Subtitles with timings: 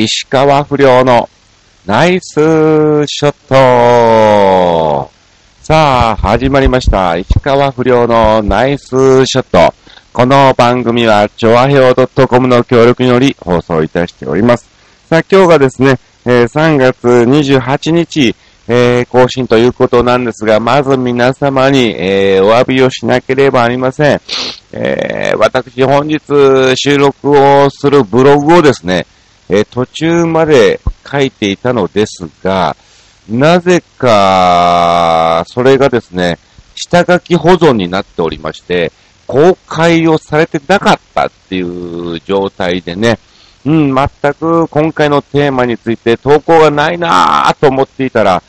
[0.00, 1.28] 石川不良の
[1.84, 2.34] ナイス
[3.08, 5.10] ショット
[5.60, 7.16] さあ、始まりました。
[7.16, 9.74] 石川不良のナイスショット。
[10.12, 14.68] この番組は、ちょわへお .com の協力により放送いたしております。
[15.10, 18.36] さあ、今日がですね、え、3月28日、
[18.68, 24.20] えー、更新ということなんですが、まず皆様に、えー、お詫びをしなければありません。
[24.70, 26.20] えー、私本日
[26.76, 29.04] 収録をするブログをですね、
[29.48, 32.76] え途中まで書いていたのですが、
[33.28, 36.38] なぜか、それがですね、
[36.74, 38.92] 下書き保存になっておりまして、
[39.26, 43.18] 公開をされてなかったっていう状態でね、
[43.66, 48.42] うん、全く今回のテーマについて投稿がないなぁと思っていたら、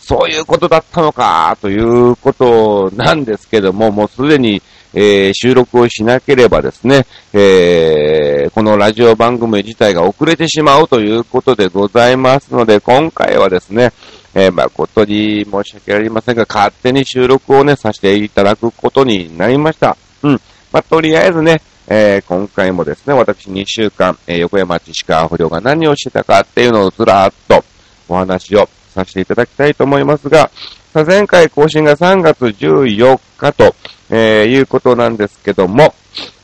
[0.00, 4.62] そういうことだったのか、ということなんですけども、もうすでに、
[4.94, 13.92] えー、収録をしなければですね、えー、このラジオ番組自体が遅れてしまうということでございますので、今回はですね、
[14.34, 19.96] えー、誠に申し訳ありませんが、勝手に収録をね、させていただくことになりました。
[20.22, 20.40] うん。
[20.72, 27.62] まあ、とりあえずね、えー、今回もですね、私2週間、えー、横山知識川不良が何をしてたかっていうのをずらーっと
[28.08, 30.50] お話をさせていただきたいと思いますが、
[30.92, 33.74] さ前回更新が3月14日と、
[34.12, 35.94] えー、いうことなんですけども、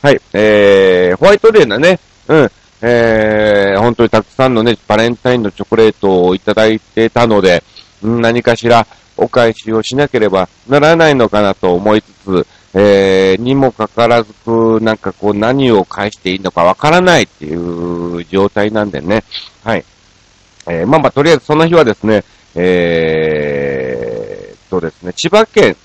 [0.01, 7.63] はい、えー、ホワイトデーのね、うん、えー、本当にたくさんのね、バレンタインのチョコレートをいただいてたので、
[8.01, 14.33] 何かしらお返しをしなければならないのかなと思いつつ、えー、にもかかわらず、
[14.81, 19.23] なんかこう何を返していいのかわからないっていう状態なんでね。
[19.63, 19.85] はい。
[20.67, 22.23] えー、まあまあ、とりあえずその日はですね、
[22.55, 25.75] えー、とですね、千葉県、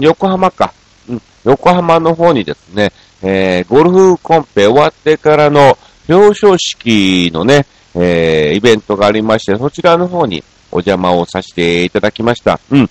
[0.00, 0.72] 横浜か。
[1.48, 12.60] 横浜の方にですね、えー、ゴルフコンペ終わってからの表彰式のね、えー、イベントがありまして、そちらの方にお邪魔をさせていただきました。
[12.70, 12.90] うん。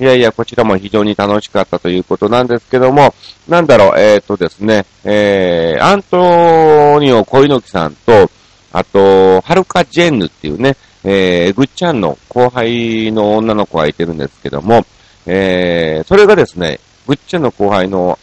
[0.00, 3.14] いやいや、こちらも非常に楽しかったということなんですけども、
[3.46, 8.30] なんだろう、えっ、ー、とですね、えー、アントニオ小猪木さんと、
[8.72, 14.86] あと、はるかジェンヌっていうね、えー、ぐっちゃんの後輩の女の子がいてるんですけども、
[15.26, 18.18] えー、それがですね、ぐっちゃんの後輩の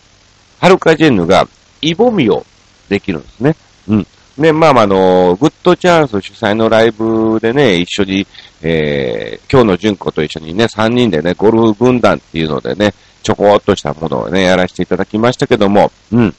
[0.59, 1.47] はるかジェンヌが、
[1.81, 2.45] イボミを
[2.87, 3.55] できるんですね。
[3.87, 4.07] うん。
[4.37, 8.27] で、まあまあ、あの、グッドチャンス主催のライブでね、一緒に、
[8.61, 16.35] えー、今日の純子と一緒にね、3人でね、ゴルフ軍団っていうのでね、ちょこっとしたものをね、やらせていただきましたけども、うん。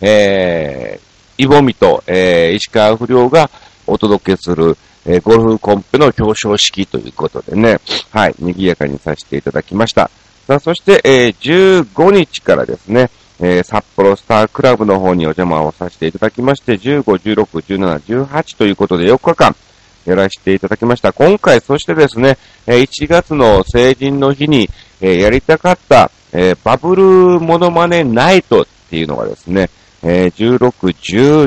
[0.00, 3.50] えー、イボミと、えー、石川不良が
[3.86, 4.76] お届けする、
[5.06, 7.78] えー、ゴルフコンペの表彰式ということでね、
[8.10, 10.10] はい、賑やかにさせていただきました。
[10.46, 13.10] さあ、そして、えー、15日からですね、
[13.40, 19.56] えー、札幌スタークラブの方にお邪魔をさせていただきまして、15、16、17、18ということで4日間
[20.04, 21.12] やらせていただきました。
[21.12, 24.68] 今回、そしてですね、1月の成人の日に、
[25.00, 27.02] えやりたかった、えバブル
[27.40, 29.70] モノマネナイトっていうのがですね、
[30.02, 30.58] え16、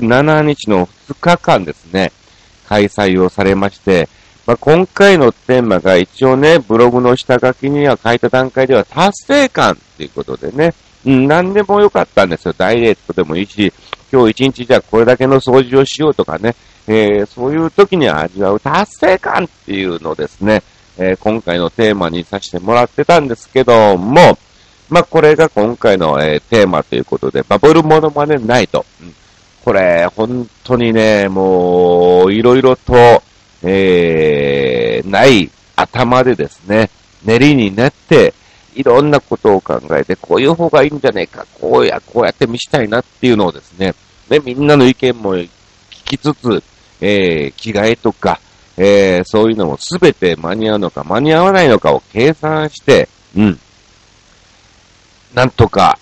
[0.02, 2.12] 17日の2日間ですね、
[2.68, 4.08] 開催をされまして、
[4.46, 10.74] まあ、今回のテーマが一応ね、ブログの下書きには書いた段階では達成感っていうことでね、
[11.06, 12.54] うん、何でもよかったんですよ。
[12.56, 13.74] ダイエットでもいいし、
[14.12, 16.56] 今日一日じゃこれだけの掃除をしようとかね、
[16.88, 20.62] えー、そういう時に味わう達成感っていうのをですね、
[20.98, 24.38] えー、今回のテーマにさせてもらってたんですけども、
[24.90, 28.86] まあ、これが今回の、えー、テーマということで、バブルモノマネないと。
[29.02, 29.16] うん、
[29.64, 33.24] これ、本当にね、もう、いろいろと、
[33.66, 36.90] えー、ない頭でですね、
[37.24, 38.34] 練りになって、
[38.76, 43.96] いろんなことを考えて、こういう方がいいんじゃねえか、こうや、こうやって見したいなっていうのをですね、
[44.30, 45.50] ね、みんなの意見も聞
[45.90, 46.64] きつつ、
[47.02, 48.40] えー、着替えとか、
[48.78, 53.60] えー、そういうのもすべて間に合うのか間に合わないのかを計算して、うん。
[55.34, 55.98] なんとか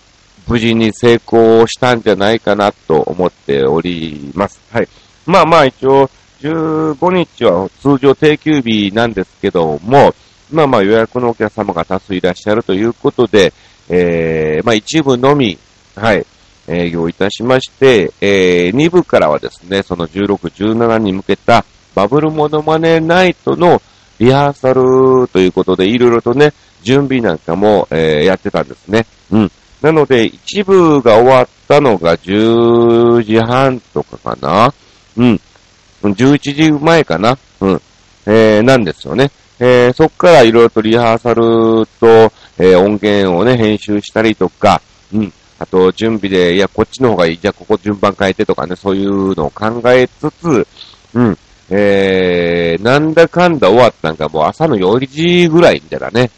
[0.47, 4.59] 無事に成功したんじゃないかなと思っております。
[4.72, 4.88] はい。
[5.25, 6.09] まあまあ一応、
[6.44, 10.13] 15日は通常定休日なんですけども、
[10.51, 13.54] まあまあ予約のお客様が多数いらっしゃるということで、
[13.90, 15.57] えー、まあ一部のみ、
[15.95, 16.25] はい、
[16.68, 20.36] 営業いたしまして、えー、2部からはですね、その16、
[20.75, 21.63] 17に向けた
[21.95, 23.81] バブルモノマネナイトの
[24.19, 29.06] リハーサルということで、いろいろとね、準備なんかも、えー、やってたんですね。
[29.31, 29.51] うん。
[29.81, 34.74] なので、一部が終わったのが10時半とかかな。
[35.18, 35.42] うん。
[36.12, 37.38] 11時前かな？
[37.62, 37.82] うん。
[38.26, 39.32] えー、なんですよね。
[39.60, 44.82] えー、そこからいろいろとリハーサルと、えー、音源をね、編集したりとか、
[45.14, 45.34] うん。
[45.60, 47.38] あと、準備で、いや、こっちの方がいい。
[47.38, 50.68] じゃあ、ここ順番変えてとかね、そういうのを考えつつ、
[51.14, 51.38] うん。
[51.70, 56.30] えー、なんだかんだ終わったんかもう朝の4時ぐらいみたいなね、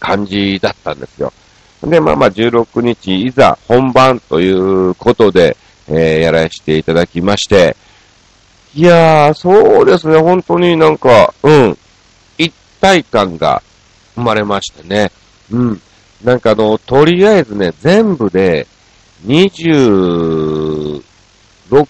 [0.00, 1.32] 感じだったんですよ。
[1.82, 5.56] で、まあまあ16日いざ本番ということで、
[5.88, 7.76] えー、やらせていただきまして、
[8.74, 11.78] いやー、そうですね、本当になんか、うん、
[12.38, 13.62] 一体感が
[14.14, 15.12] 生まれましてね。
[15.50, 15.80] うん。
[16.24, 18.66] なんかあの、とりあえずね、全部で
[19.26, 21.02] 26、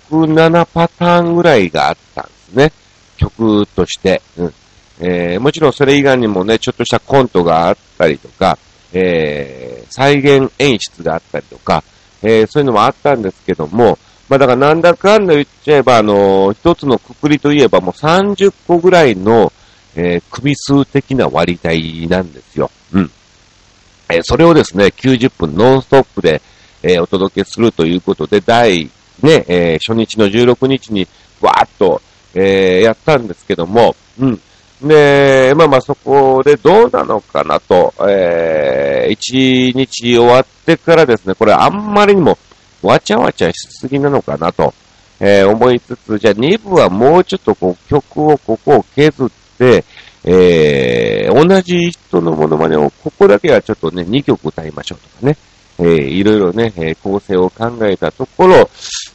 [0.00, 2.73] 7パターンぐらいがあったんですね。
[3.17, 4.20] 曲として。
[4.37, 4.55] うん。
[5.00, 8.58] えー、もちろんそれ以外にもね、ちょっとしたコントがあったりとか、
[8.93, 11.82] えー、再現演出があったりとか、
[12.23, 13.99] えー、そういうのもあったんですけども、
[14.32, 19.52] まあだからなんだかんだ言っちゃえば、あのー、一つのくくりといえばもう30個ぐらいの、
[19.94, 22.70] えー、組数的な割り帯なんですよ。
[22.94, 23.11] うん。
[24.08, 26.40] えー、それをですね、90分ノンストップで、
[26.82, 28.90] えー、お届けするということで、第、
[29.20, 31.06] ね、え、初日の16日に、
[31.43, 32.00] わーっと、
[32.34, 34.40] え、やったんですけども、うん。
[34.81, 42.38] で、まあまあそこでどうなのかなと、え、1日終わってからですね、これあんまりにも
[42.82, 44.75] わちゃわちゃしすぎなのかなと、
[45.20, 49.84] えー、思いつつ、じゃあ2部はもうちょっとこう曲をここを削って、
[50.25, 55.37] えー、同じ人のモノマネを、ここだけはちょっとね、2曲歌いましょうとかね、
[55.79, 58.69] えー、いろいろね、え、構成を考えたところ、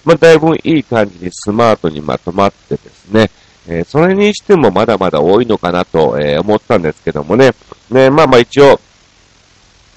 [0.03, 3.29] まあ、だいぶいい感じにスマートにまとまってですね、
[3.67, 7.51] え、それにしてもまだまだ多いのかなと、え、思ったんですけどもね、
[7.89, 8.79] ね、まあまあ一応、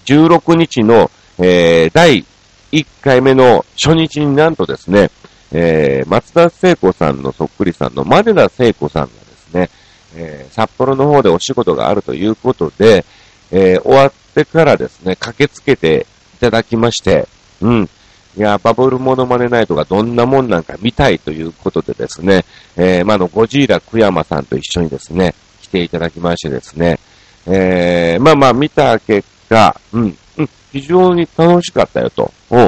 [0.07, 2.25] 16日の、えー、第
[2.73, 5.11] 1回目の初日になんとですね、
[5.53, 9.71] えー、松田聖子さんのそっくりさんのマネダ聖子さんがですね、
[10.15, 13.05] えー、札幌の方でお仕事があるということで、
[13.51, 16.07] えー、終わってからですね、駆けつけて
[16.37, 17.27] いただきまして、
[17.61, 17.89] うん。
[18.37, 22.45] いや、バブルモノマネナイトがどんなもんなんか見たいということでですね、
[22.77, 27.01] えー、まあ、の、ゴジーラクヤマさんと一緒にですね、来ていただきましてですね、
[27.47, 30.17] えー、まあまあ見た結果、うん、
[30.73, 32.59] 非常に楽しかったよと、うん、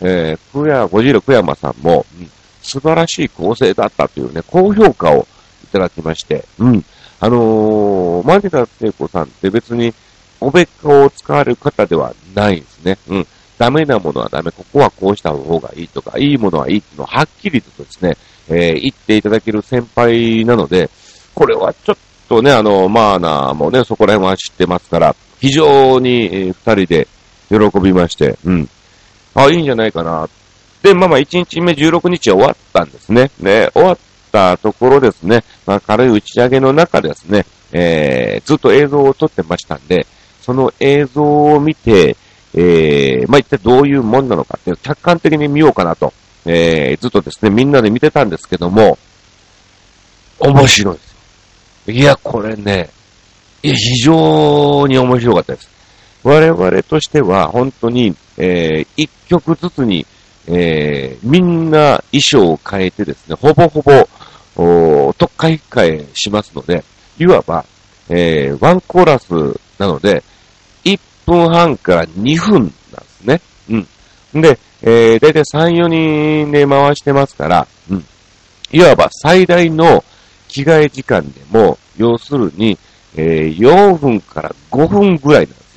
[0.00, 2.30] えー、クヤ、ゴジラクヤマさんも、うん、
[2.62, 5.26] 素晴らしい構成だったというね、高評価を
[5.64, 6.84] いただきまして、うん、
[7.20, 9.92] あのー、マニタ聖子さんって別に、
[10.40, 12.98] おべっかを使われる方ではないんですね。
[13.08, 13.26] うん。
[13.58, 18.16] ダメなものはダメ、ここはこうした方がいいとか、いいものはいいっていうのをはっきりとですね、
[18.48, 20.88] えー、言っていただける先輩なので、
[21.34, 21.96] これはちょっ
[22.26, 27.06] とね、あの、マーナーもね、そこら辺は知ってますから、非常に、えー、二人で
[27.50, 28.68] 喜びまして、うん。
[29.34, 30.28] あ、いいんじゃないかな。
[30.82, 33.30] で、まあまあ、1日目16日は終わったんですね。
[33.40, 33.98] ね、終わっ
[34.32, 40.06] たところですね、まあ、軽い打ち上げの中ですね、えー、ずっと映像を撮ってましたんで、
[40.40, 42.16] その映像を見て、
[42.54, 46.12] えー、まあ、一体どういうもんなのかっていう客観的に見ようかなと、
[46.46, 48.98] えー、ずっとですね、みんなで見てたんですけども、
[50.38, 51.92] 面白いです。
[51.92, 52.90] いや、これね、
[53.62, 55.69] 非常に面白かったです。
[56.22, 60.06] 我々としては、本当に、えー、一曲ずつに、
[60.46, 64.08] えー、みんな衣装を変えてですね、ほぼほぼ、
[64.56, 66.84] お特化一回しますので、
[67.18, 67.64] いわば、
[68.08, 69.32] えー、ワンコーラス
[69.78, 70.22] なので、
[70.84, 72.72] 1分半から2分なんで
[73.06, 73.40] すね。
[73.70, 74.40] うん。
[74.40, 78.04] で、えー、だいたい3、4人で回してますから、うん。
[78.72, 80.04] いわば最大の
[80.48, 82.78] 着替え時間でも、要するに、
[83.16, 85.69] えー、4分から5分ぐらいなんです。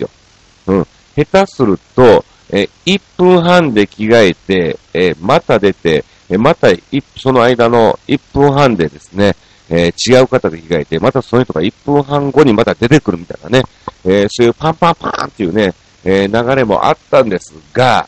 [0.67, 0.87] うん。
[1.15, 6.69] 下手すると、えー、1分半で着替えて、え、また出て、えまた、
[7.17, 9.35] その間の1分半でですね、
[9.69, 13.63] えー、違う方で着替えて、またその人が1分半後にまた出てくるみたいなね、
[14.05, 18.07] えー、そういうパンパンパンっていうね、えー、流れもあったんですが、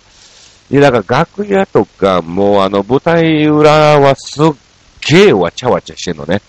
[0.69, 4.45] いや、だから楽屋とか、もうあの舞台裏はすっ
[5.07, 6.41] げえわちゃわちゃしてんのね。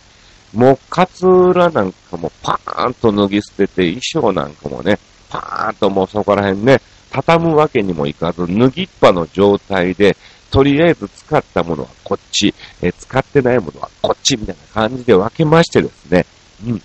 [0.54, 4.98] もうカツラなんかもパーンと脱ぎ捨てて、衣装なんかもね、
[5.28, 6.80] パーンともうそこら辺ね、
[7.10, 10.16] 畳むわけにもいかず、脱ぎっぱの状態で、
[10.50, 16.24] とりあえず使ったものはこっち、え使ってないものはこっちみたいな感じで分けましてですね、
[16.64, 16.82] うん。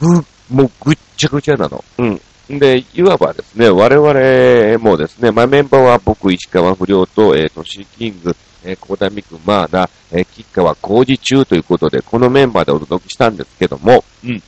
[0.00, 1.84] ぐ、もうぐっちゃぐちゃなの。
[1.98, 2.20] うん。
[2.48, 14.42] で、いわばですね、我々もですね、まあ、メンバーは僕、石川不良と、え、ー、と、シーキング、えー、小田美久、マーナ、えー、吉川工事中ということで、このメンバーでお届けしたんですけども、うん。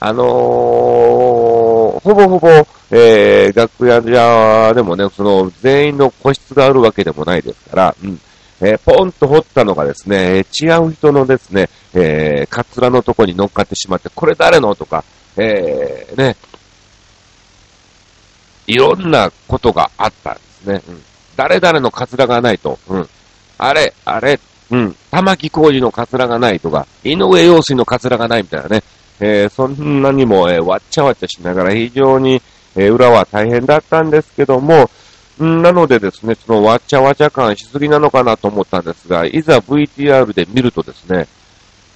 [0.00, 0.26] あのー、
[2.00, 2.48] ほぼほぼ、
[2.90, 8.20] えー、楽屋じゃでもね、その、全員の個室があるわけでもないですから、うん。
[8.60, 15.04] えー、ポンと掘ったのがですね、違う人のですね、えー、カツラのとこに乗っかってしまって、これ誰のとか、
[15.36, 16.36] えー、ね、
[18.66, 20.82] いろんなことがあったんですね。
[20.88, 21.02] うん。
[21.36, 23.08] 誰々のカツラがないと、うん。
[23.58, 28.82] あれ、あれ、うん、玉木浩二のカツラがないとか、井上陽水のカツラがないみたいなね、
[29.20, 32.40] えー、そんなにも、えー、わっちゃわちゃしながら非常に、
[32.74, 34.90] えー、裏は大変だったんですけども、
[35.42, 41.26] んなのでですね、そのわっちゃわちゃ感しすぎなのかなと思ったんですが、いざ VTR で見るとですね、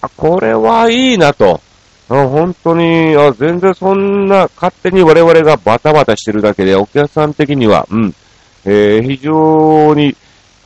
[0.02, 1.60] あ、これはいいなと。
[2.08, 8.14] あ本当にあ、全然そんな勝手に我々がバタバタしてるだけで、お客さん的には、うん、
[8.64, 10.16] えー、非常に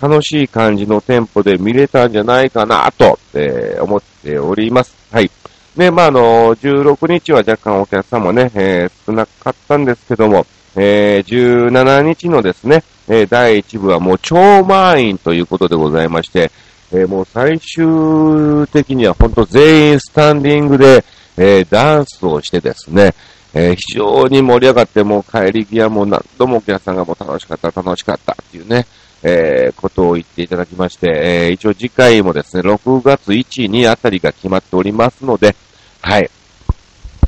[0.01, 4.95] 楽しい感じのテンポで見れたんじゃないかなと、えー、思っております。
[5.13, 5.31] はい。
[5.77, 16.51] ね、まあ、あの、16日は若干お客さんもね、えー、少なかったんですけども、えー、17日のですね、えー、第1部はもう超満員ということでございまして、
[16.93, 21.05] えー、もう最終的には本当全員スタンディングで、
[21.37, 23.15] えー、ダンスをしてですね、
[23.53, 28.87] えー、非常に盛り上がって、もう帰り際も何度もお客さんがもう楽しかった、楽しかったっていうね、
[29.23, 35.57] えー、ことを言っていただきまして、えー、一応次回もですね、6月1、2あたりが決まっておりますので、
[36.05, 36.31] はい。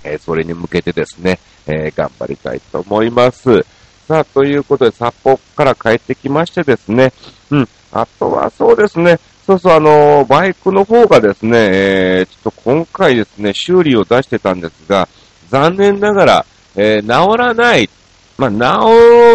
[0.05, 3.65] えー、それに向けてですね、え頑張りたいと思います。
[4.07, 7.11] さあ、ということで、札幌から帰ってきましてですね、
[7.51, 15.09] うん、あとはそうですね、そうそう、あのバイクの方がですね、えー、ちょっと今回ですね、修理を出してたんですが、
[15.49, 17.89] 残念ながら、えー、治らない。
[18.37, 18.51] まあ、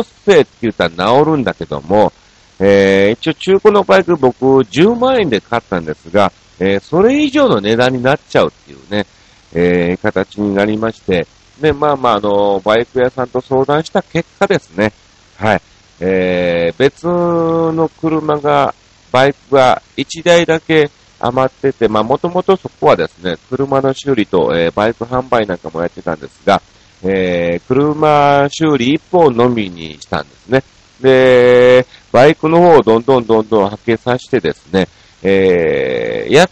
[0.04, 2.14] 治せって言ったら治るんだけども、
[2.60, 9.08] えー、一応中古のバイク僕10万円で買ったんですが、えー、それ以上の値段になっちゃうっていうね、
[9.54, 11.28] えー、形になりまして、
[11.60, 14.94] で、まあまあ、あの、バイク屋さんと相談した結果ですね、
[15.38, 15.62] はい、
[16.00, 18.74] えー、別の車が、
[19.12, 20.90] バイクが1台だけ
[21.20, 26.62] 余ってて、まあもともとそこはですね、車の修理と、えー、バイク販売なんかもやってたんですが、
[27.04, 30.64] えー、車修理1本のみにしたんですね。
[31.02, 34.88] で、バイクの方をどんどんどんどん派遣させてですね、
[35.24, 36.50] えー、や、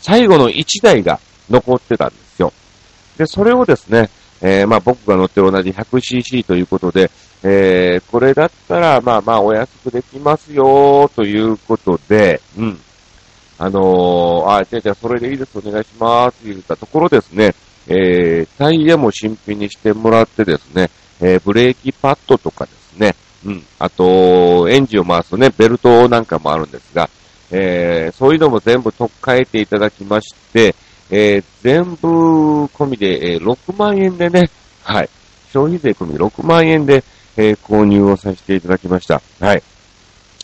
[0.00, 2.25] 最後の1台が残ってたんです。
[3.16, 7.10] で、それをですね、えー、まあ僕が乗ってる同じ 100cc ということで、
[7.42, 12.80] えー、これだったら、まあまあお安くできますよ、ということで、うん。
[13.58, 17.54] あのー、あ、じゃあじゃあそれでいいです、お願いします、言ったところですね、
[17.88, 27.08] えー、タイヤも新品にしてもらってですね、えー、ブレーキパッドとかですね、うん、あと、エンジンを回すね、ベルトなんかもあるんですが、
[27.50, 30.74] えー、そういうのも全部取っ替えていただきまして、
[31.10, 34.50] えー、全部込みで、えー、6万円でね、
[34.82, 35.08] はい、
[35.52, 37.04] 消費税込み6万円で、
[37.36, 39.20] えー、購入をさせていただきました。
[39.40, 39.62] はい。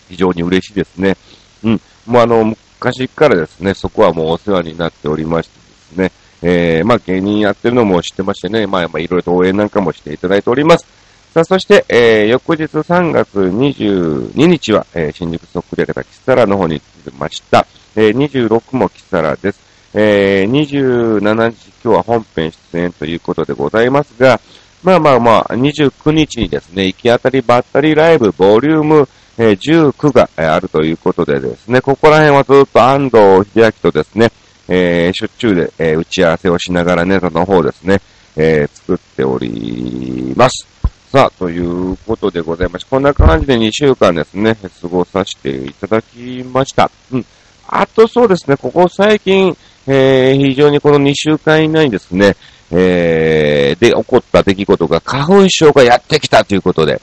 [0.09, 1.17] 非常に嬉しいですね。
[1.65, 1.81] うん。
[2.07, 10.87] もうあの、昔からですね、そこはもうお世話になっておりましてですね、えー、まあ芸人やってるのも知ってましてね、まあまあいろいろと応援なんかもしていただいております。
[11.33, 17.67] さあ、そして、えー、翌日3月22日は、えー、新宿そっくり方キサラの方に出ました。
[17.97, 19.72] えー、26もキサラです。
[19.95, 24.41] えー、27日今日は本編出演ということでございますが、
[24.83, 29.09] まあまあまあ、29日にですね、行き当たりばったりライブボリューム、
[29.39, 34.33] えー、19が、あるということでですね、ここら辺はずっと安藤秀明とですね、
[34.69, 38.01] えー、しょっちゅうで、えー、打ち合わせをしながらネタの方ですね、
[38.37, 40.67] えー、作っております。
[41.13, 46.91] さあ、ということでございまして、こんな感じで2週間ですね、過ごさせていただきました。
[47.13, 47.27] うん。
[47.69, 52.37] あとそうですね、ここ最近、えー、非常にこの2週間以内にですね、
[52.71, 57.01] えー、で起こった出来事が花粉症がやってきたということで、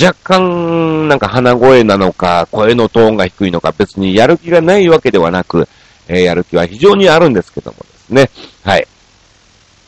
[0.00, 5.68] 若干、なんか鼻声なのか、声のトーンが低いのか、別にやる気がないわけではなく、
[6.08, 8.30] えー、やる気は非常にあるんですけどもですね。
[8.62, 8.86] はい。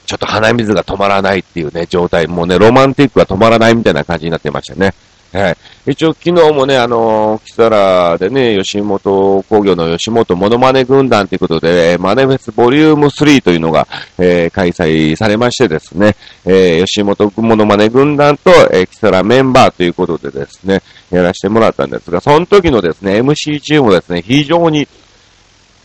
[0.07, 4.93] ちょっと鼻水が止まらないっていうね、状態、もうね、ロマンティックが止まらないみたいな感じになってましたね。
[5.33, 5.57] はい。
[5.91, 24.87] 一応昨日もね、あのー、キサラでね、吉本工業の吉本モノマネ軍団ということで、マネフェスボリューム3というのが、えー、開催されましてですね、えー、吉本モノマネ軍団と、えー、キサラメンバーということでですね、やらせてもらったんですが、その時のですね、MC 中もですね、非常に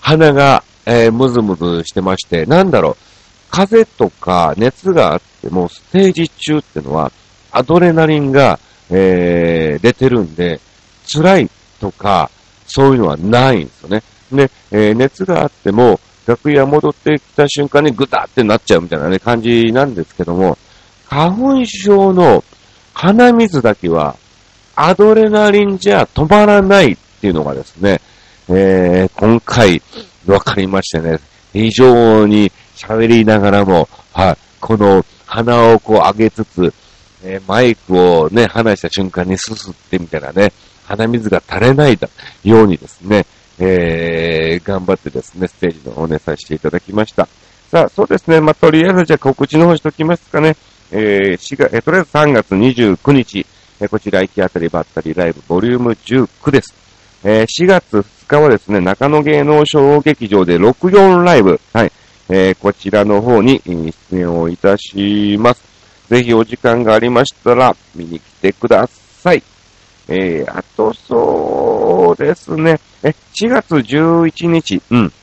[0.02, 2.96] 鼻が、えー、ムズムズしてまして、なんだろう、
[3.50, 7.14] 風とか熱があっても、ステージ中ってのは、
[7.52, 10.60] アドレナリンが、えー、出てるんで、
[11.12, 12.30] 辛いとか、
[12.68, 14.04] そういうのはないんですよね。
[14.32, 20.58] で、えー、熱があっても、楽屋戻ってきた瞬間にグタってなっちゃうみたいなね、感じなんですけども、
[21.06, 22.44] 花粉症の
[22.94, 24.16] 鼻水だけは、
[24.76, 28.02] アドレナリンじゃ止まらないっていうのがですね、
[28.50, 29.82] えー、今回、
[30.26, 31.20] わかりましてね、
[31.54, 36.74] 非常に喋りながらも、はい、この鼻をこう上げつつ、
[37.24, 40.52] え、マイクをね、離した瞬間にすすってみたいなね、
[40.86, 42.00] 鼻水が垂れない
[42.44, 43.26] ようにですね、
[43.60, 47.28] えー、頑張ってですね、ステージのおねさせていただきました。
[47.72, 50.56] さあ、そうですね、まあ、とりあえずじゃあ告知の方しときますかね。
[50.92, 53.46] えー、4月、えー、とりあえず3月29日、
[53.82, 56.74] えー、こちら、行き当たりばったりライブボリューム19です。
[57.24, 61.92] えー、4月2日はですね、中野芸能小劇場で64ライブ、はい、
[62.30, 65.67] えー、こちらの方に出演をいたします。
[66.10, 69.44] ぜひお時間がありましたら見に来てください。
[70.10, 75.14] えー、あとそうですね、え、4月11日、うん。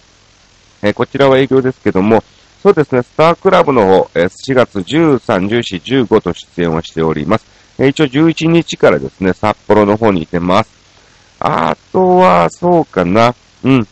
[0.83, 2.23] えー、こちらは営業ですけども、
[2.63, 7.47] そうですね、スタークラブの方、えー、4月13、14、15と出演をしております。
[7.79, 10.71] えー、一応11日からですね、札幌の方にいてます。
[11.41, 13.89] あとは、そうかな、うん。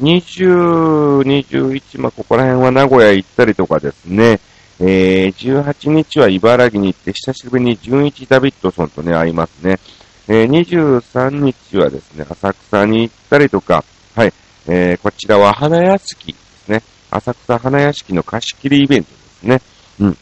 [0.00, 4.40] 20、21、まあ、ここら辺は名古屋行ったりとかですね、
[4.80, 9.78] えー、18日は茨城に行って、久しぶりに純一ダビッドソンとね、会いますね。
[10.26, 13.84] えー、23日はですね、浅草に行ったりとか、
[14.16, 14.32] はい、
[14.66, 16.82] えー、こちらは花屋敷ですね。
[17.10, 19.60] 浅草花屋敷の貸し切りイベントですね。
[20.00, 20.16] うん。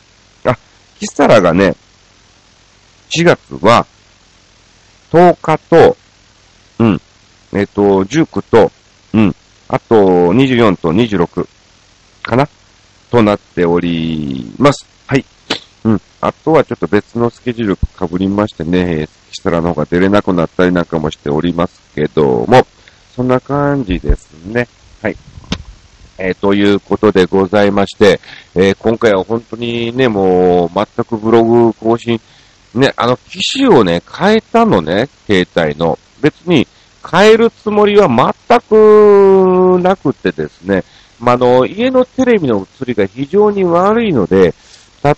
[0.44, 0.58] あ、
[0.98, 1.74] キサラがね、
[3.10, 3.86] 4月は、
[5.12, 5.96] 10日と、
[6.78, 7.00] うん、
[7.52, 8.72] えっ、ー、と、19と、
[9.14, 9.36] うん、
[9.68, 9.94] あと
[10.32, 11.46] 24と26
[12.22, 12.48] かな
[13.12, 14.86] となっております。
[15.06, 15.24] はい。
[15.84, 16.00] うん。
[16.22, 22.66] あとはちょっと別のスケジュール被りましてね、キサラの方が出れなくなったりなんかもしておりますけども、
[23.14, 24.66] そんな感じですね。
[25.02, 25.16] はい。
[26.16, 28.18] えー、ということでございまして、
[28.54, 32.18] えー、今回は本当にね、もう、全くブログ更新、
[32.74, 35.98] ね、あの、機種をね、変えたのね、携帯の。
[36.22, 36.66] 別に、
[37.10, 40.84] 変えるつもりは全くなくてですね、
[41.22, 44.54] まあ、の、家のテレビの映りが非常に悪いので、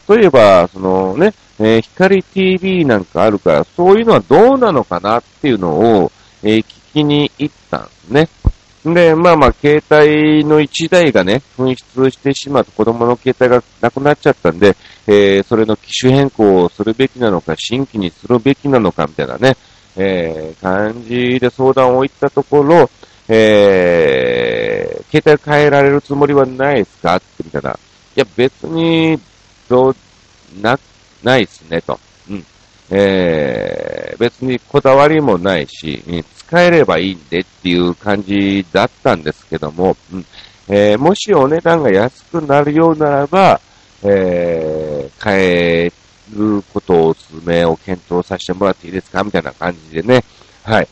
[0.08, 8.28] 例えば、そのね、えー、光 TV なんかあるから、そういうのはどうなのかなっていうのを、えー、聞きに行ったんですね。
[8.84, 14.76] で、まあまあ、携帯の1台がね、紛失してしまうと子供の携帯がなくなっちゃったんで、
[15.06, 19.56] えー、それの機種変更をするべきなのか、新規にするべきなのか、みたいなね、
[19.96, 22.90] えー、感じで相談を言ったところ、
[23.28, 27.16] えー、携帯変えられるつもりはないですか？
[27.16, 27.78] ってみたら、
[28.16, 29.18] いや、別に、
[29.68, 29.96] どう、
[30.60, 30.78] な、
[31.22, 31.98] ないっすね、と。
[32.30, 32.44] うん。
[32.90, 36.02] えー、別にこだわりもないし、
[36.36, 40.26] 使えればいいんでっていう感じだったんですけども、うん。
[40.68, 43.60] えー、もしお値段が安くなるようならば、
[44.02, 45.92] えー、変え
[46.34, 49.24] ることをお勧めを検討させてもらっていいですか？
[49.24, 50.22] みたいな感じでね、
[50.62, 50.88] はい、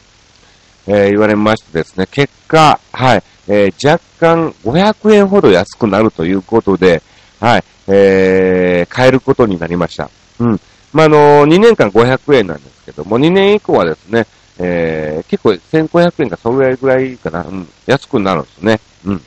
[0.86, 7.02] えー、言われましてですね、結果、はい、えー、若干500円ほど安くなるということで、
[7.40, 10.10] はい、えー、変えることになりました。
[10.38, 10.60] うん。
[10.92, 14.26] まあ、あの、2年間500円なんですけども、2年以降はですね、
[14.58, 18.80] えー、結構1500円かそれぐらいぐらいかな、うん、安くなるんですね。
[19.04, 19.22] うん。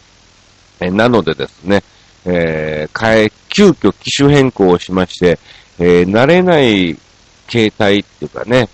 [0.80, 1.84] えー、なのでですね、
[2.26, 5.40] えー、変え、急遽機種変更をしまして、
[5.80, 6.98] えー、慣れない
[7.50, 8.70] 携帯っていうかね、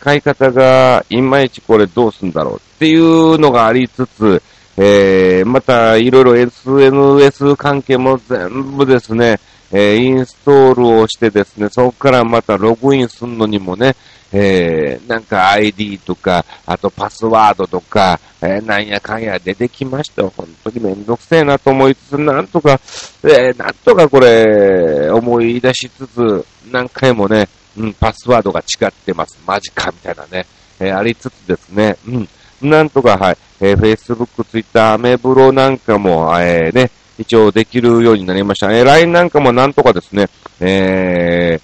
[0.00, 4.42] 使い方がいまいちこれどうすんだろうっていうのがありつつ、
[4.78, 9.38] えー、またいろいろ SNS 関係も全部ですね、
[9.70, 13.94] えー、インストールをしてですね、そこからまたログインするのにもね、
[14.32, 22.80] えー、なんか ID とか、あとパスワードとか、えー、なんやかんや出てきました本当にめんどくせえなと思いつつ、なんとか、
[23.22, 29.38] えー、なんとかこれ、思い出しつつ、何回もね、うん、パスワードが違ってます。
[29.46, 30.46] マジか、みたいなね、
[30.78, 38.72] えー、ありつつですね、うん、なんとか、はい、えー、Facebook、Twitter、アメブロなんかも、えー、ね、一応できるようになりました。
[38.72, 40.28] えー、LINE なんかもなんとかですね、
[40.60, 41.62] えー、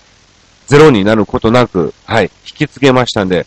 [0.66, 3.46] ゼロになることなく、はい、引き継げましたんで、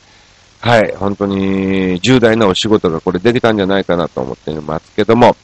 [0.61, 5.35] はい、本当に重大なお仕事がこれできたんじゃないかなと思っていますけども、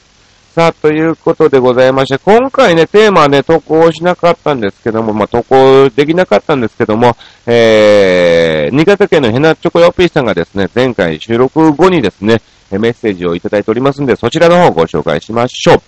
[0.56, 7.14] さあ、ということでございまして、今回ね、テーマはね、投稿しなかったんですけども、まあ、投稿できなかったんですけども、
[7.44, 12.40] えー、新潟県のヘナチョコヨッピーさんがですね、前回収録後にですね、
[12.70, 15.82] メッセージをいただいておりますんで、そちらの方をご紹介しましょう。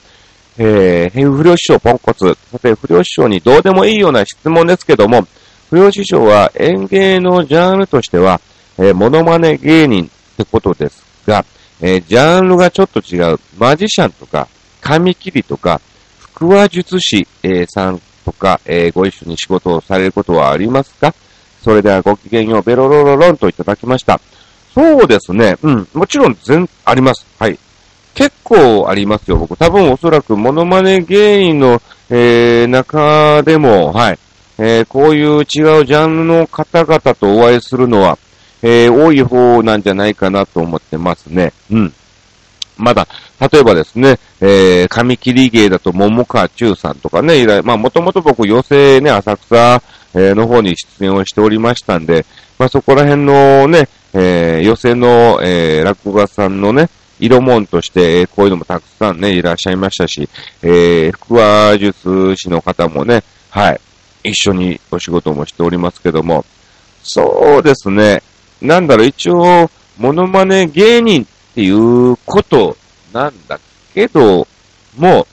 [0.59, 2.37] えー、不良師匠ポンコツ。
[2.53, 5.27] さて、不良師匠にどうでもいいような質問ですけども、
[5.71, 8.39] 不良師匠は演芸のジャンルとしては、
[8.77, 11.43] えー、モノマネ芸人ってことですが、
[11.81, 14.47] えー、ジャンルがちょっと違う、マジシャンとか、
[14.81, 15.81] 紙切りとか、
[16.35, 21.15] 腹話術師、え、さんとか、えー、ご一緒に仕事をされることはありますか？
[21.63, 24.21] それではごきげんよう、ベロロロロンといただきました。
[24.75, 25.57] そうですね。
[25.63, 25.89] うん。
[25.93, 27.27] もちろん全、あります。
[27.39, 27.59] はい。
[28.15, 29.57] 結構ありますよ、僕。
[29.57, 34.19] 多分おそらくモノマネ芸人の、えー、中でも、はい、
[34.59, 38.19] えー、こういう違うジャンルの方々とお会いするのは、
[38.63, 41.53] えー、多い方なんじゃないかなと思ってますね。
[41.71, 41.93] うん。
[42.79, 43.07] まだ、
[43.53, 49.83] 例えばですね、えー、髪切り芸だと桃川中さんとかね、以来、まあ、もともと僕、寄席ね、浅草、
[50.15, 52.25] え、の方に出演をしておりましたんで、
[52.59, 56.89] まあ、そこら辺のね、えー、寄席の、えー、落語家さんのね、
[57.21, 60.29] 色門として、え、こういうのもたくさんね、いらっしゃいましたし、
[60.63, 63.81] えー、腹話術師の方もね、はい、
[64.25, 66.45] 一緒にお仕事もしておりますけども、
[67.03, 68.23] そうですね、
[68.63, 71.27] なんだろう、一応、モノマネ芸人っ
[71.59, 72.77] ていうこと
[73.13, 73.59] なんだ
[73.93, 74.47] けど
[74.97, 75.27] も、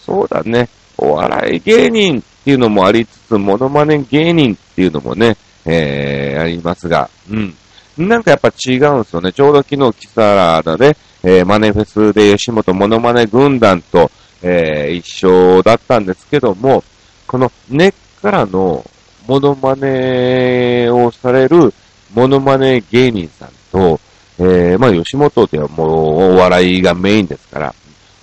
[0.00, 5.36] そうだね、お笑い芸人っていうのもありつつ、モノマネ芸人っていうのもね、
[5.66, 7.54] えー、ありますが、うん。
[7.98, 9.30] なんかやっぱ違うんですよね。
[9.30, 14.10] ちょうど昨日、キサラのね、えー、マネフェスで吉本モノマネ軍団と、
[14.40, 16.82] えー、一緒だったんですけども、
[17.26, 18.82] この根っからの
[19.26, 21.74] モノマネをされる
[22.14, 24.00] モノマネ芸人さんと、
[24.38, 27.74] えー、まあ吉本ではもうお笑いがメインですから、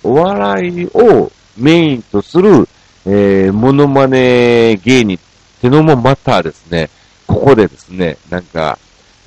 [0.02, 2.68] お笑いをメインとする、
[3.06, 5.20] えー、モノマネ芸人っ
[5.60, 6.90] てのもまたですね、
[7.26, 8.78] ここでですね、なんか、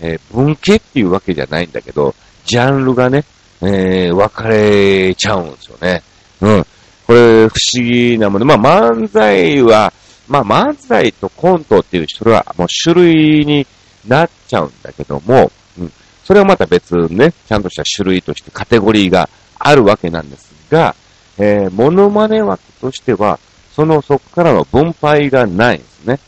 [0.01, 2.13] えー、文系っていうわけじゃないんだけど、
[2.45, 3.23] ジャンルがね、
[3.61, 6.03] えー、分かれちゃうんですよね。
[6.41, 6.65] うん。
[7.07, 8.45] これ、不思議なもの。
[8.45, 9.93] まあ、漫才は、
[10.27, 13.65] まあ、漫才とコントっていう、それはもう種類に
[14.07, 15.91] なっちゃうんだけども、うん。
[16.23, 20.95] それはまた別ね、ちゃんとした種類としてカテゴリーがあるわけなんですが、
[21.37, 23.39] えー、モノマネ枠としては、
[23.75, 26.19] その、そこからの分配がないんですね。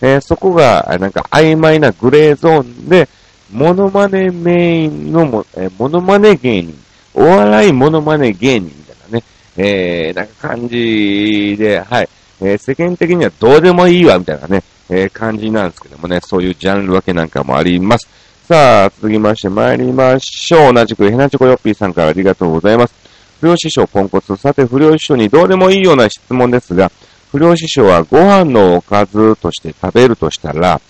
[0.00, 3.08] えー、そこが、なんか曖昧なグレーゾーンで、
[3.52, 6.78] モノマネメインのも、えー、モノマネ芸人、
[7.14, 9.24] お笑いモノマネ芸人みたいなね、
[9.56, 12.08] えー、なんか感じで、はい、
[12.40, 18.06] えー、世間的にはどうでもいいわ、みたいなね、えー、感じなんですけどもね、そういうジャンル分けなんかもあります。
[18.48, 20.72] さあ、続きまして参りましょう。
[20.72, 22.94] 同じくヘナチョコヨッピーさんからありがとうございます。
[23.42, 24.34] 不良師匠ポンコツ。
[24.36, 26.90] さて、不良師匠にどうでもいいような質問ですが、
[27.30, 30.80] 不良師匠はご飯のおかずとして食べるとしたら、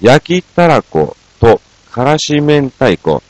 [0.00, 3.20] 焼きたらこ、と、からし明太子、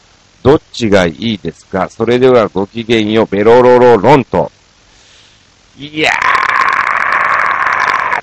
[0.42, 1.88] どっちがいいですか？
[1.88, 4.52] それではごきげんよ、ベロロロロンと。
[5.78, 6.10] いや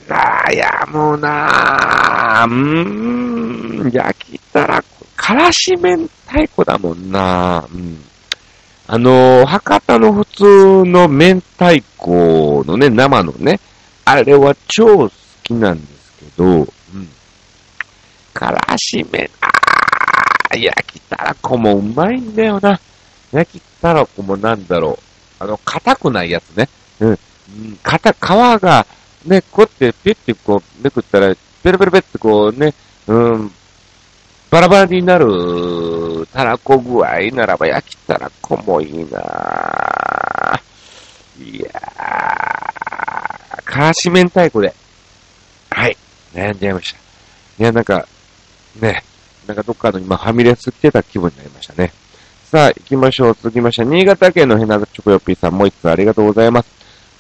[0.08, 2.52] ー、悩むなー。
[2.52, 4.86] うーん、焼きたらこ、
[5.26, 7.98] からし明太子だもんなうん。
[8.86, 10.44] あの、博多の普通
[10.86, 13.60] の明太子のね、生のね、
[14.06, 15.12] あれは超好
[15.42, 16.68] きなんですけど、うん。
[18.36, 22.80] からしめ、あー、焼きたらこもうまいんだよな。
[23.32, 25.44] 焼きたらこもなんだろう。
[25.44, 26.70] あの、硬くないやつね。
[27.00, 27.20] うん。
[27.82, 28.86] 硬、皮が、
[29.26, 32.76] ね、こうやってピュッてこうめくったら、ペロペロペってこうね、
[33.08, 33.52] うん、
[34.50, 40.60] バラバラになるたらこ具合ならば焼きたらこもいいなぁ。
[41.44, 44.74] いやー、からし明太子で。
[45.70, 45.98] はい。
[46.34, 47.00] 悩んじゃいました。
[47.60, 48.08] いや、なんか、
[48.82, 49.04] ね、
[49.48, 51.94] なんかどっかの今ファミレス来てた気分になりましたね。
[52.52, 53.36] さあ、行きましょう。
[53.36, 56.70] 続きまして、新潟県のヘナチョコヨッピーさんもう一つありがとうございます。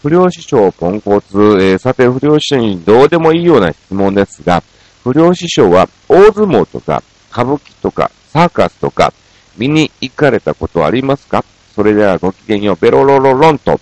[0.01, 4.61] 不良師匠ポンコツ、えー、さて、不良師匠にどうでもいいような質問ですが、
[5.03, 7.03] 不良師匠は大相撲とか
[7.35, 9.11] 歌舞伎とかサーカスとか
[9.57, 11.43] 見に行かれたことありますか？
[11.75, 13.73] それではごきげんよう、ベロロロロンと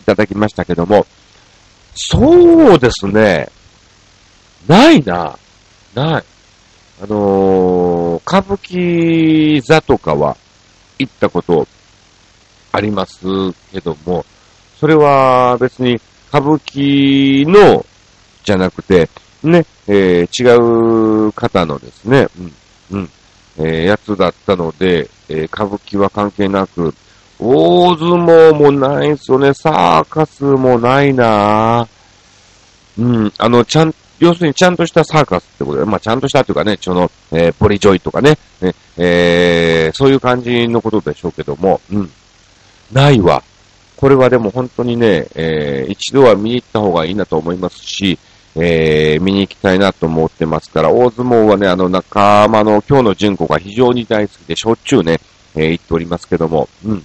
[0.00, 1.06] いただきましたけども、
[1.94, 3.50] そうですね。
[4.66, 5.38] ないな。
[5.94, 6.24] ない。
[7.02, 10.34] あのー、歌舞伎座とかは
[10.98, 11.68] 行ったこと
[12.72, 13.18] あります
[13.70, 14.24] けども、
[14.80, 17.84] それは別に歌舞伎の
[18.44, 19.10] じゃなくて、
[19.42, 22.54] ね、えー、違う方のですね、うん、
[22.90, 23.10] うん、
[23.58, 26.94] えー、やつだったので、えー、歌舞伎は関係なく、
[27.38, 29.52] 大相撲もないんすよね。
[29.52, 31.86] サーカスもないな
[32.98, 42.10] うん、あの、ちゃん、要するにちゃんとしたサーカスってことで、まあちゃんとしたというかね、その、えー、ポリジョイとかね、ねえー、そういう感じのことでしょうけども、うん。
[42.92, 43.42] ないわ。
[43.96, 48.18] これはでも本当にね、えー、一度は見に行った方がいいなと思いますし、
[48.58, 55.20] えー、見に行きたいなと思ってますから、大相撲はね、あの仲間の今日の純子が非常に大好きで、しょっちゅうね、
[55.54, 57.04] えー、行っておりますけども、うん。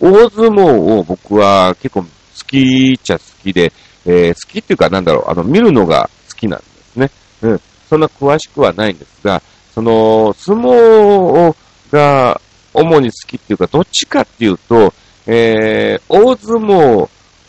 [0.00, 2.08] 大相撲を僕は結構好
[2.46, 3.72] きっちゃ好きで、
[4.06, 7.10] えー、好きっていうかなんだろう、あの、見るのが好きなんですね。
[7.42, 7.60] うん。
[7.88, 9.42] そんな詳しくはないんですが、
[9.74, 11.56] その、相撲
[11.90, 12.40] が
[12.74, 14.94] 主に好きっていうか、どっちかっていうと、
[15.26, 17.08] えー、大相撲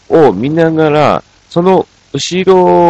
[0.10, 2.44] を見ながら、その後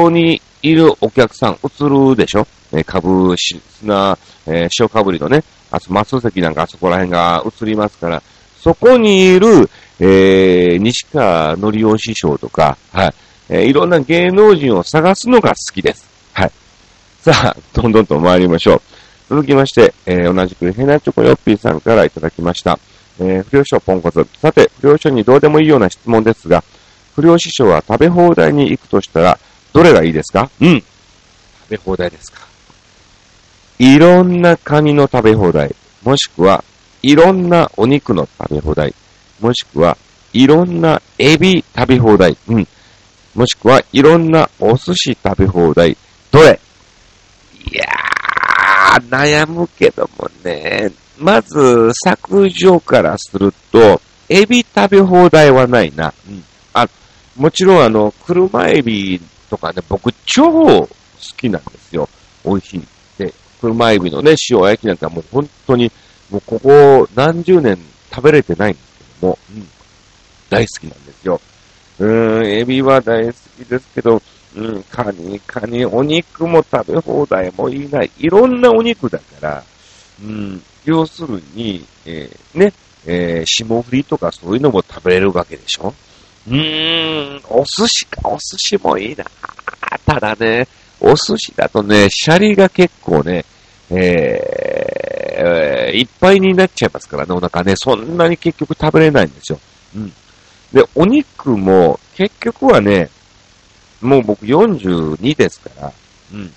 [0.04, 2.48] ろにいるお客さん映るでしょ？
[2.72, 8.22] え株、し砂、えー、塩かぶりのね、あと松石なんかあそこら辺が映りますから、
[8.60, 13.14] そこにいる、えー、西川のりお師匠とか、はい、
[13.50, 16.08] えー、いろんな芸能人を探すのが好きです。
[16.34, 16.52] はい。
[17.22, 18.82] さあ、どんどんと参りましょう。
[19.30, 22.80] 続きまして、えー、同じくヘナチョコヨッピーさんからいただきました。
[23.20, 24.26] えー、不良師匠ポンコツ。
[24.42, 26.64] さて、不良師匠にどうでもいいような質問ですが、
[27.20, 29.38] 不良師匠は食べ放題に行くとしたら、
[29.74, 30.50] どれがいいですか？
[30.62, 30.80] うん。
[30.80, 30.86] 食
[31.70, 32.40] べ放題ですか。
[33.78, 36.64] いろんなカニの食べ放題、もしくは、
[37.02, 38.96] いろんなお肉の食べ放題、
[39.42, 39.98] もしくは、
[40.32, 42.68] いろんなエビ食べ放題、うん。
[43.36, 45.98] もしくは、いろんなお寿司食べ放題、
[46.32, 46.58] どれ？
[47.66, 50.90] いやー、悩むけどもね。
[51.18, 56.14] まず、削除からすると、エビ食べ放題はないな。
[56.30, 56.44] うん。
[57.40, 60.90] もちろんあの、車エビとかね、僕超好
[61.38, 62.10] きなんですよ。
[62.44, 62.84] 美味しい。
[63.18, 65.90] で、車エビのね、塩焼きなんかもう本当に、
[66.30, 67.78] もうここ何十年
[68.14, 69.68] 食べれてないんですけども、うん。
[70.50, 71.40] 大好きなんですよ。
[72.00, 74.22] うーん、エビは大好きですけど、
[74.58, 78.04] うん、カニ、カニ、お肉も食べ放題もいいな。
[78.04, 79.64] いろんなお肉だから、
[80.22, 82.74] うん、要するに、えー、ね、
[83.06, 85.94] えー、霜降りとかそういうのも食べれるわけでしょ
[86.50, 89.26] うーん、お寿司か、お寿司もいいな。
[90.06, 90.68] ただね、
[91.00, 93.46] お寿司だとね、シャリが結構ね、
[93.92, 99.60] えー、いっぱいになっちゃいますからね、お腹ね、そんなに結局食べれないんですよ。
[99.96, 100.14] うん。
[100.74, 103.10] で、お肉も、結局はね、
[104.02, 105.94] もう僕42ですから、
[106.34, 106.52] うん。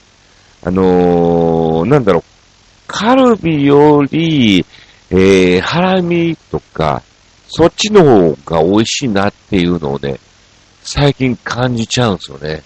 [0.64, 2.24] あのー、なんだろう、
[2.86, 4.64] カルビより、
[5.10, 7.02] えー、ハラミとか、
[7.54, 10.18] そっちの方が美味しいなっていうのをね、
[10.82, 12.62] 最近感じちゃうんですよね。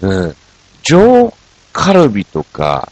[0.00, 0.36] うん。
[0.82, 1.32] 上
[1.72, 2.90] カルビとか、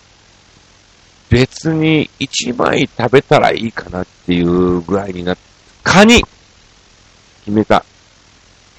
[1.31, 5.42] 別に1枚食べたらいいかなっていうぐらいになって、
[5.83, 6.22] カニ
[7.40, 7.85] 決めた。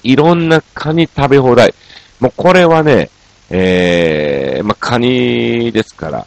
[0.02, 1.74] いろんなカニ食べ放題。
[2.18, 3.10] もうこれはね、
[3.50, 6.26] えー、まあ、カニですから、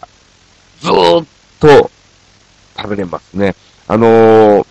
[0.82, 1.26] ずーっ
[1.60, 1.90] と
[2.78, 3.56] 食べれますね。
[3.88, 4.66] あのー、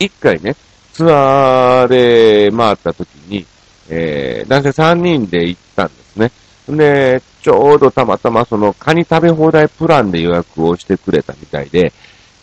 [0.00, 0.56] 一回ね、
[0.98, 3.46] ツアーで回った時に、
[3.88, 6.32] えー、男性3人で行ったんですね。
[6.68, 11.92] で、ちょうどたまたまそのカニ食べ放題プランで予約をしてくれたみたいで、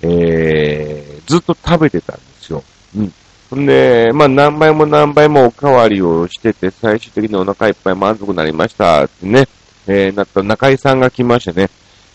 [0.01, 2.63] えー、ずっと食べてたんですよ。
[2.95, 3.61] うん。
[3.61, 9.49] んで、まあ何倍も何倍もおかわりをしてて、最終的にお腹いっぱい満足になりましたってね、
[9.85, 11.69] えー、なった中井さんが来ましてね、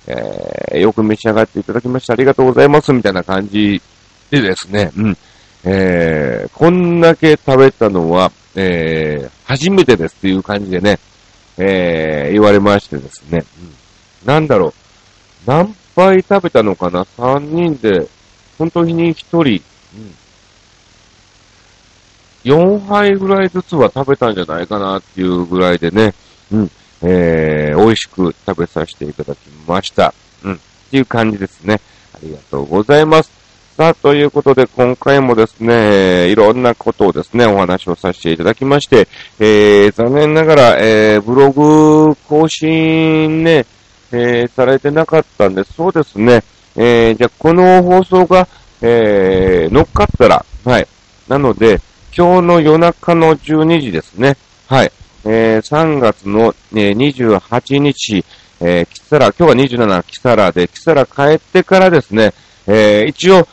[0.07, 3.83] えー、よく召し上がっていただきましてありがとうございますみたいな感じ
[4.31, 5.17] でですね、うん。
[5.65, 10.99] えー、こんだけ食べたのは、えー、初めてですっていう感じでね、
[11.59, 13.45] えー、言われましてですね、
[14.23, 14.73] うん、なんだろう、
[15.47, 18.09] 何杯食べたのかな ?3 人で、
[18.59, 19.61] 本当に1人、うん、
[22.45, 26.15] 4杯ぐらいずつは食べたんじゃないかなっていうぐらいでね、
[26.51, 26.71] うん、
[27.03, 30.15] えー、美味しく食べさせていただきました。
[30.43, 30.59] うん、っ
[30.91, 31.81] ていう感じですね。
[32.15, 33.40] ありがとうございます。
[33.81, 43.65] さあ、ということで、今回もですね、いろんなことをですね、お話をさせていただきまして、えー、残念ながら、えー、ブログ更新ね、
[44.13, 45.65] えー、されてなかったんで。
[45.65, 46.45] そうですね、
[46.77, 48.47] えー、じゃあこの放送が、
[48.83, 50.87] えー、乗っかったら、はい。
[51.27, 51.81] なので、
[52.15, 54.37] 今日の夜中の12時ですね。
[54.69, 54.93] はい。
[55.25, 58.27] えー、3月の、えー、28日、
[58.61, 62.35] えー、キサラ、今日は27キサラで、キサラ帰ってからですね、
[62.67, 63.49] えー、一応、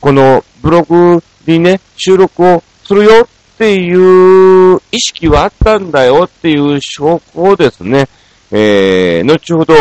[0.00, 8.08] このブログにね、収録をするよっていう意識はあったんだよっていう証拠をですね、
[8.50, 9.74] えー、後ほど、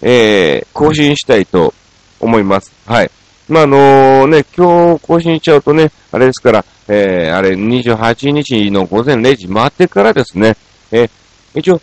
[0.00, 1.74] えー、更新したいと
[2.18, 2.72] 思います。
[2.86, 3.10] はい。
[3.48, 10.56] まあ、あのー、ね、今日更新しちゃうとね、あれですから、えー、あれ、28日の午前0時回ってからですね、
[10.90, 11.10] えー、
[11.54, 11.80] 一応、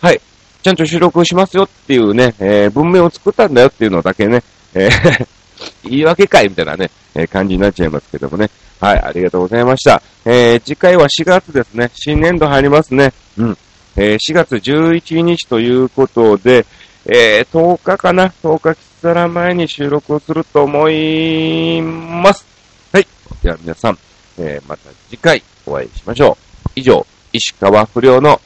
[0.00, 0.20] はい、
[0.62, 4.42] ちゃんと収録しますよっていうね、えー、文面を作ったんだよっていうのだけね、
[4.74, 5.41] えー
[5.84, 8.50] 言い訳かいみたいなね、えー、感じになっちゃいますけどもね。
[8.80, 10.02] はい、ありがとうございました。
[10.24, 11.90] えー、次回は4月ですね。
[11.94, 13.12] 新年度入りますね。
[13.38, 13.58] うん。
[13.96, 16.66] えー、4月11日ということで、
[17.06, 22.44] えー、10日かな ?10 日きつら前に収録をすると思います。
[22.92, 23.06] はい。
[23.42, 23.98] では皆さん、
[24.38, 26.70] えー、また次回お会いしましょう。
[26.74, 28.40] 以上、石川不良の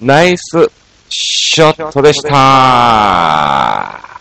[0.00, 0.70] ナイス
[1.08, 4.13] ショットでした。